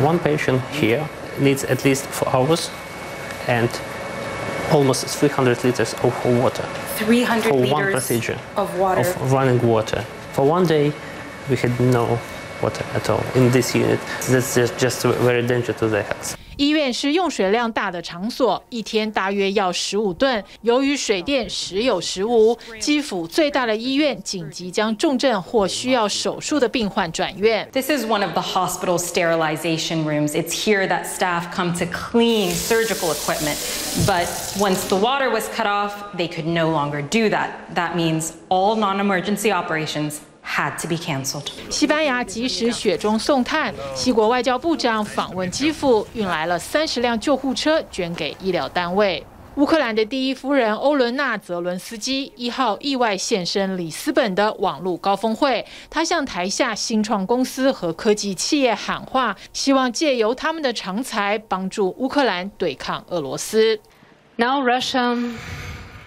[0.00, 1.00] One patient here
[1.40, 2.66] needs at least four hours
[3.48, 3.68] and
[4.70, 6.64] almost 300 liters of water.
[6.98, 9.00] 300 for one liters procedure of water.
[9.00, 10.04] of running water.
[10.34, 10.92] For one day,
[11.48, 12.18] we had no
[12.62, 13.98] water at all in this unit.
[14.28, 16.39] That's just, just very dangerous to their health.
[16.59, 20.43] 医院是用水量大的场所，一天大约要十五吨。
[20.61, 27.67] 由于水电时有时无，基辅最大的医院紧急将重症或需要手术的病患转院。
[27.73, 30.29] This is one of the hospital sterilization rooms.
[30.29, 33.57] It's here that staff come to clean surgical equipment.
[34.05, 37.49] But once the water was cut off, they could no longer do that.
[37.73, 41.46] That means all non-emergency operations had to be canceled.
[41.68, 49.24] 西班牙及时雪中送炭，西国外交部长访问基辅，运来了三十辆救护车，捐给医疗单位。
[49.56, 63.80] 乌克兰的第一夫人欧伦娜·泽伦斯基一号意外现身里斯本的网络高峰会，她向台下新创公司和科技企业喊话，希望借由他们的长才帮助乌克兰对抗俄罗斯。
[64.36, 65.34] Now Russia,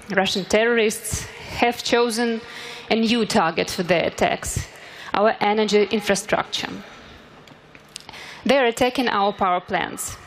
[0.10, 1.24] Russian terrorists
[1.60, 2.40] have chosen
[2.94, 4.68] a new target for their attacks
[5.14, 6.70] our energy infrastructure.
[8.46, 10.18] They are attacking our power plants.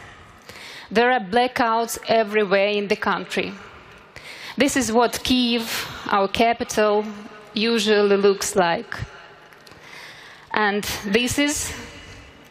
[0.91, 3.53] There are blackouts everywhere in the country.
[4.57, 5.67] This is what Kiev,
[6.11, 7.05] our capital,
[7.53, 8.97] usually looks like.
[10.53, 11.73] And this is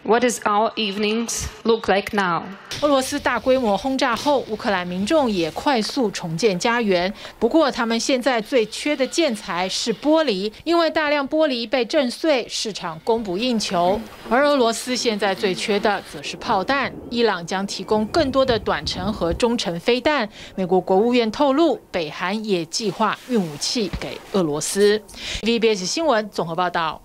[0.08, 2.43] What is our evenings look like now?
[2.82, 7.12] 俄罗斯大规模轰炸后，乌克兰民众也快速重建家园。
[7.39, 13.99] 不过，他们现在最缺的建材是玻璃，因为大量玻璃被震碎，市场供不应求。
[14.30, 16.93] 而俄罗斯现在最缺的则是炮弹。
[17.10, 20.30] 伊朗将提供更多的短程和中程飞弹。
[20.56, 25.01] 美国国务院透露，北韩也计划运武器给俄罗斯。
[25.41, 27.05] VBS 新闻综合报道。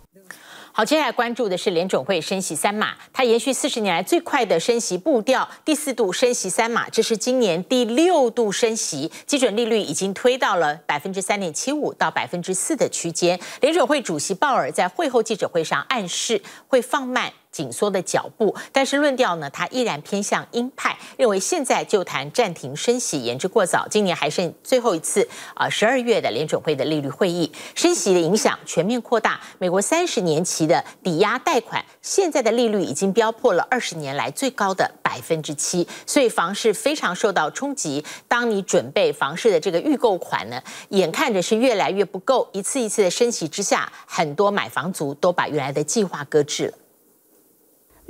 [0.72, 13.38] 好，接下来关注的是联准会升息三码，它延续四十年来最快的升息步调，第四度升息三码，这是今年第六度升息，基准利率已经推到了百分之三点七五到百分之四的区间。
[13.60, 17.32] 联准会主席鲍尔在会后记者会上暗示会放慢。
[17.50, 23.86] 紧缩的脚步，但是论调呢，他依然偏向鹰派，认为现在就谈暂停升息言之过早。
[23.88, 29.40] 今年还剩最后一次啊，十二月的联准会的利率会议，升息的影响全面扩大。
[29.58, 38.04] 美国三十年期的抵押贷款现在的利率已经飙破了二十年来最高的百分之七，所以房市非常受到冲击。
[38.28, 46.74] 当你准备房市的这个预购款呢，眼看着是越来越不够，一次一次的升息之下，很多买房族都把原来的计划搁置了。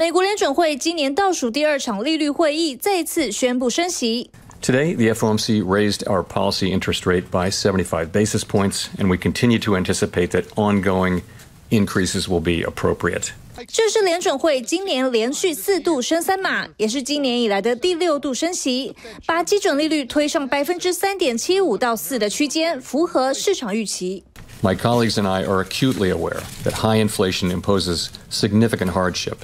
[0.00, 4.30] 美国联准会今年倒数第二场利率会议再次宣布升息。
[4.62, 9.76] Today, the FOMC raised our policy interest rate by 75 basis points, and we continue to
[9.76, 11.20] anticipate that ongoing
[11.68, 13.32] increases will be appropriate.
[13.68, 18.96] 这是联准会今年连续四度升三码，也是今年以来的第六度升息，
[19.26, 24.24] 把基准利率推上百分之三点七五到四的区间，符合市场预期。
[24.62, 29.36] My colleagues and I are acutely aware that high inflation imposes significant hardship.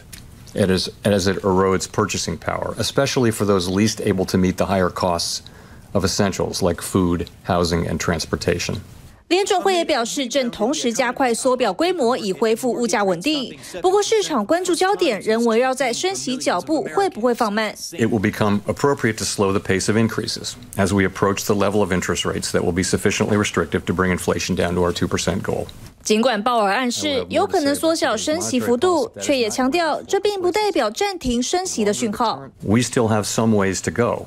[0.56, 4.90] As, as it erodes purchasing power, especially for those least able to meet the higher
[4.90, 5.44] costs
[5.94, 8.82] of essentials like food, housing, and transportation.
[9.30, 13.58] 联准会也表示，正同时加快缩表规模，以恢复物价稳定。
[13.82, 17.74] 不过，市场关注焦点仍围绕在升息脚步会不会放慢。
[17.94, 21.94] It will become appropriate to slow the pace of increases as we approach the level of
[21.94, 25.68] interest rates that will be sufficiently restrictive to bring inflation down to our 2% goal.
[26.07, 32.45] 尽管鲍尔暗示有可能缩小升息幅度，却也强调这并不代表暂停升息的讯号。
[32.63, 34.27] We still have some ways to go,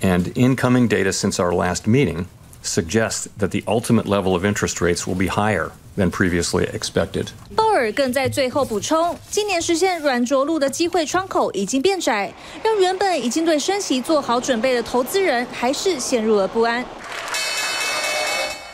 [0.00, 2.24] and incoming data since our last meeting
[2.64, 7.28] suggests that the ultimate level of interest rates will be higher than previously expected.
[7.54, 12.34] 鲍尔更在最后补充，今年实现软着陆的机会窗口已经变窄，
[12.64, 16.84] 让原本已经对升息做好准备的投资人还是陷入了不安。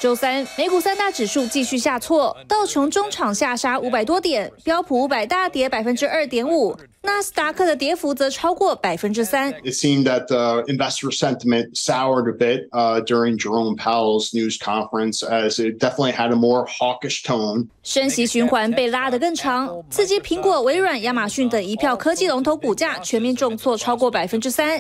[0.07, 6.77] 周三，美股三大指数继续下挫，道琼中场下杀五百多点，标普五百大跌百分之二点五。
[7.07, 9.51] 纳斯达克的跌幅则超过百分之三。
[9.63, 12.69] It seemed that the investor sentiment soured a bit
[13.07, 17.69] during Jerome Powell's news conference, as it definitely had a more hawkish tone.
[17.83, 24.79] 升息循环被拉得更长，刺激苹果、微软、亚马逊等一票科技龙头股价全面重挫超过百分之三。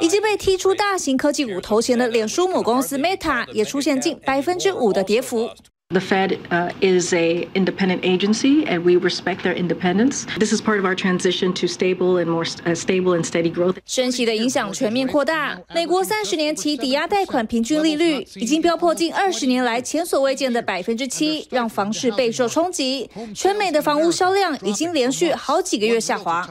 [0.00, 5.48] 已经被踢出大型科技股头衔的脸书母公司 Meta 也出现近百分之五的跌幅。
[5.89, 10.25] The Fed uh, is a independent agency, and we respect their independence.
[10.39, 13.77] This is part of our transition to stable and more uh, stable and steady growth.
[13.85, 23.07] 升息的影响全面扩大，美国三十年期抵押贷款平均利率已经飙破近二十年来前所未见的百分之七，让房市备受冲击。
[23.35, 26.49] 全美的房屋销量已经连续好几个月下滑。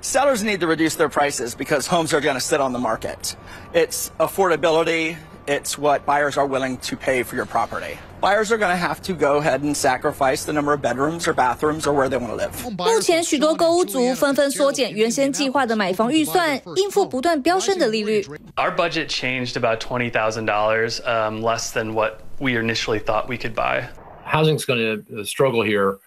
[0.00, 3.34] Sellers need to reduce their prices because homes are going to sit on the market.
[3.74, 5.16] It's affordability.
[5.48, 7.98] It's what buyers are willing to pay for your property.
[8.20, 11.34] Buyers are going to have to go ahead and sacrifice the number of bedrooms or
[11.34, 12.50] bathrooms or where they want to live.
[12.76, 18.26] 目前许多购屋族纷纷缩减原先计划的买房预算，应付不断飙升的利率。
[18.56, 23.54] Our budget changed about twenty thousand dollars, um, less than what we initially thought we could
[23.54, 23.84] buy.
[24.24, 25.98] Housing's going to struggle here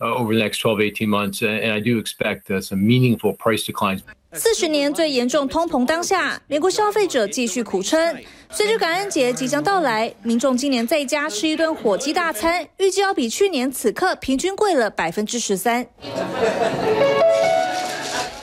[0.00, 3.64] uh, over the next 12, 18 months, and I do expect uh, some meaningful price
[3.64, 4.02] declines.
[4.35, 8.17] 四十年最严重通膨当下，美国消费者继续苦撑。
[8.49, 15.85] 随着感恩节即将到来，民众今年在家吃一顿火鸡大餐，预计要比去年此刻平均贵了百分之十三。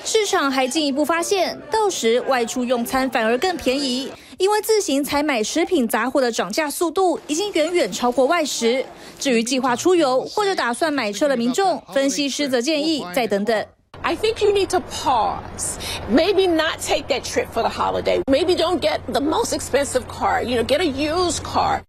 [0.04, 8.84] 市场还进一步发现，到时外出用餐反而更便宜，因为自行采买食品杂货的涨价速度已经远远超过外食。
[9.18, 13.66] 至于计划出游或者打算买车的民众，分析师则建议再等等。
[14.03, 15.79] I think you need to pause.
[16.09, 18.21] Maybe not take that trip for the holiday.
[18.29, 20.43] Maybe don't get the most expensive car.
[20.43, 21.83] You know, get a used car.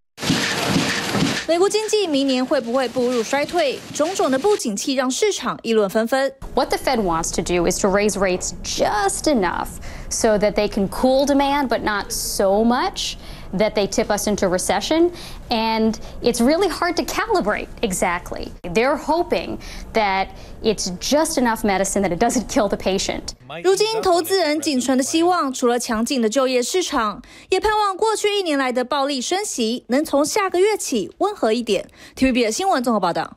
[1.48, 3.78] 美国经济明年会不会步入衰退？
[3.94, 6.32] 种种的不景气让市场议论纷纷。
[6.54, 9.68] What the Fed wants to do is to raise rates just enough
[10.08, 13.14] so that they can cool demand, but not so much
[13.56, 15.10] that they tip us into recession.
[15.48, 18.50] And it's really hard to calibrate exactly.
[18.62, 19.58] They're hoping
[19.92, 20.28] that
[20.62, 23.34] it's just enough medicine that it doesn't kill the patient.
[23.62, 31.88] 如今，投资人仅存的希望，除了强劲的就业市场，也盼望过去一年来的暴力升息能从下个月起温和一点。
[32.16, 33.36] TVB 的新闻综合报道。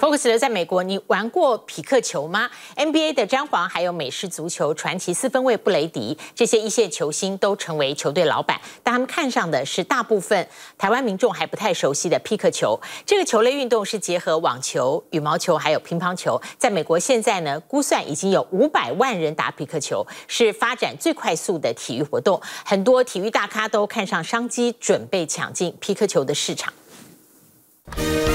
[0.00, 10.48] Focus 留在美国，你玩过匹克球吗？NBA 的詹皇，还有美式足球传奇四分卫布雷迪，这些一线球星都成为球队老板，但他们看上的是大部分
[10.78, 12.80] 台湾民众还不太熟悉的匹克球。
[13.04, 22.40] 这个球类运动是结合网球、羽毛球还有乒乓球，在美国现在呢，估算已经有五百万人打匹克球，是发展最快速的体育活动。
[22.64, 26.72] 很多体育大咖都看上商机，准备抢进匹克球的市场。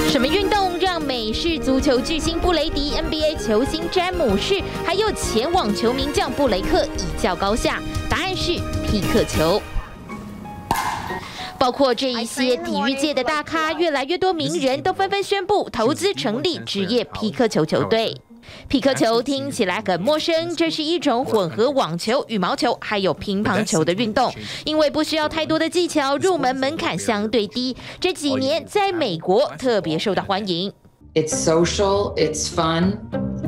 [0.08, 7.80] 什么运动让美式足球巨星布雷迪、NBA 球星詹姆士，还有前网球名将布雷克一较高下？
[8.08, 8.52] 答案是
[8.86, 9.60] 匹克球。
[11.58, 18.16] 包括这一些体育界的大咖，越来越多名人都纷纷宣布投资成立职业匹克球球队。
[18.68, 24.32] 匹克球听起来很陌生，这是一种混合网球、羽毛球还有乒乓球的运动。
[24.64, 30.72] 因为不需要太多的技巧，入门门槛相对低，这几年在美国特别受到欢迎。
[31.14, 32.98] It's social, it's fun,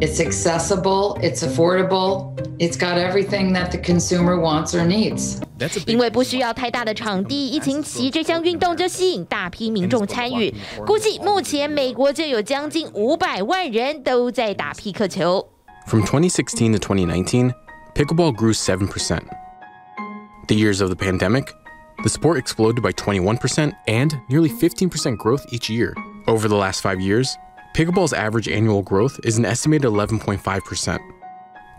[0.01, 5.41] it's accessible, it's affordable, it's got everything that the consumer wants or needs.
[5.85, 10.53] 因为不需要太大的场地，一星期这项运动就吸引大批民众参与。
[10.85, 15.47] 估计目前美国就有将近五百万人都在打匹克球。
[15.87, 17.53] From 2016 to 2019,
[17.93, 19.21] pickleball grew 7%.
[20.47, 21.53] The years of the pandemic,
[22.03, 25.93] the sport exploded by 21% and nearly 15% growth each year.
[26.27, 27.37] Over the last five years,
[27.74, 30.98] Pickleball's average annual growth is an estimated 11.5%.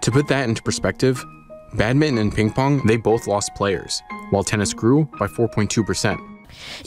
[0.01, 1.23] To put that into perspective,
[1.73, 6.30] badminton and ping pong, they both lost players, while tennis grew by 4.2%.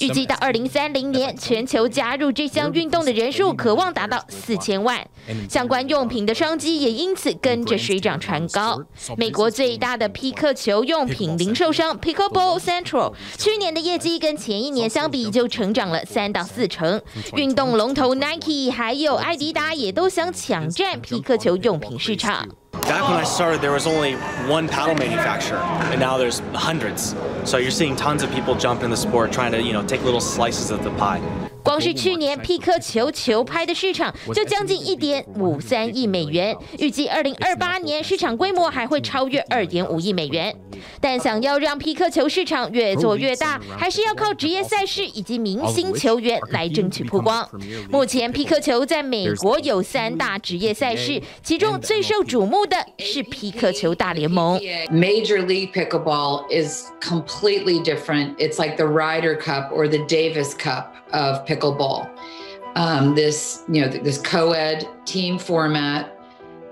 [0.00, 5.06] 预计到二零三零年，全球加入这项运动的人数可望达到四千万，
[5.48, 8.82] 相关用品的商机也因此跟着水涨船高。
[9.16, 17.00] 美国最大的匹克球用品零售商 Pickleball Central 去年的业绩跟前一年相比就成长了三到四成。
[17.34, 22.48] 运动龙头 Nike 还有艾迪达也都想抢占匹克球用品市场。
[22.84, 24.12] Back when I started, there was only
[24.46, 27.16] one paddle manufacturer, and now there's hundreds.
[27.44, 30.02] So you're seeing tons of people jump in the sport, trying to, you know, take
[30.02, 31.43] little slices of the pie.
[31.64, 40.54] 光是去年匹克球球拍的市场就将近一点五三亿美元，预计二零二八年市场规模还会超越二点五亿美元。
[41.00, 47.48] 但想要让匹克球市场越做越大，还是要靠职业赛事以及明星球员来争取曝光。
[47.90, 54.60] 目前匹克球在美国有三大职业赛事，其中最受瞩目的是匹克球大联盟。
[54.90, 58.36] Major League Pickleball is completely different.
[58.36, 62.10] It's like the Ryder Cup or the Davis Cup of pickleball.
[62.76, 66.18] Um, this, you know, this co-ed team format,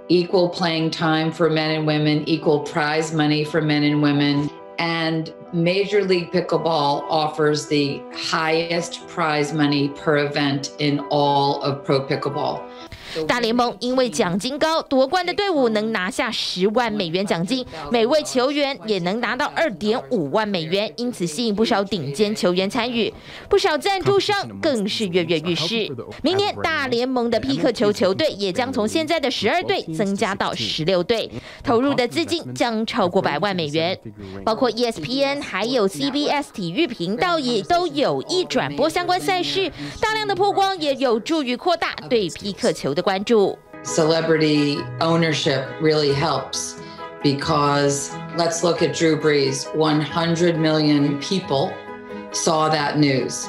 [0.08, 4.50] equal playing time for men and women, equal prize money for men and women.
[4.78, 12.06] And Major League Pickleball offers the highest prize money per event in all of pro
[12.06, 12.68] pickleball.
[13.26, 23.12] 大联盟因为奖金高，夺冠的队伍能拿下十万美元奖金，每位球员也能拿到二点五万美元，因此吸引不少顶尖球员参与。
[23.50, 25.90] 不少赞助商更是跃跃欲试。
[26.22, 31.30] 明年大联盟的匹克球球队也将从现在的十二队增加到十六队，
[31.62, 33.98] 投入的资金将超过百万美元。
[34.44, 43.01] 包括 ESPN 还有 CBS 体育频道也都有意转播相关赛事，大量的曝光也有助于扩大对匹克球的。
[43.02, 46.80] 关注 celebrity ownership really helps
[47.22, 49.74] because let's look at Drew Brees.
[49.74, 51.72] 100 million people
[52.32, 53.46] saw that news.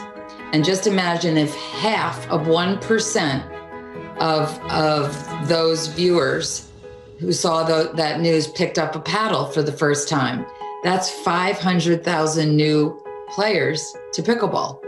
[0.54, 6.70] And just imagine if half of 1% of, of those viewers
[7.20, 10.46] who saw the, that news picked up a paddle for the first time.
[10.84, 14.83] That's 500,000 new players to pickleball.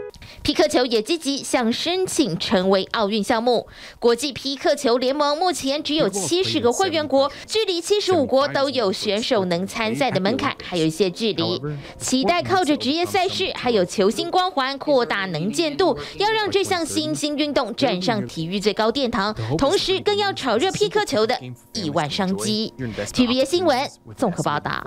[0.46, 3.66] 匹克球也积极向申请成为奥运项目。
[3.98, 11.60] 国际皮克球联盟目前只有七十个会员国，距离七十五国都有选手能参赛的门槛还有一些距离。
[11.98, 21.36] 期待靠着职业赛事还有球星光环扩大能见度，要让这项新兴运动站上体育最高殿堂，同时更要炒热皮克球的
[21.72, 22.72] 亿万商机。
[23.12, 24.86] TVB 新闻综合报道。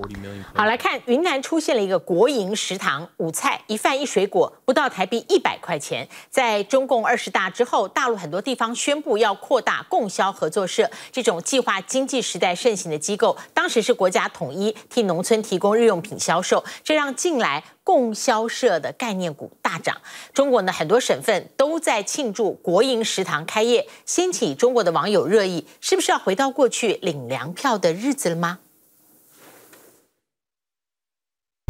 [0.55, 5.48] 好，来看云南出现了一个国营食堂，五菜一饭一水果，不到台币一百。
[5.49, 6.07] 百块钱。
[6.29, 19.97] 在中共二十大之后，大陆很多地方宣布要扩大供销合作社这种计划经济时代盛行的机构，当时是国家统一替农村提供日用品销售，这让近来供销社的概念股大涨。
[20.33, 28.59] 中国呢，很多省份都在庆祝国营食堂开业，掀起中国的网友热议，是不是要回到过去领粮票的日子了吗？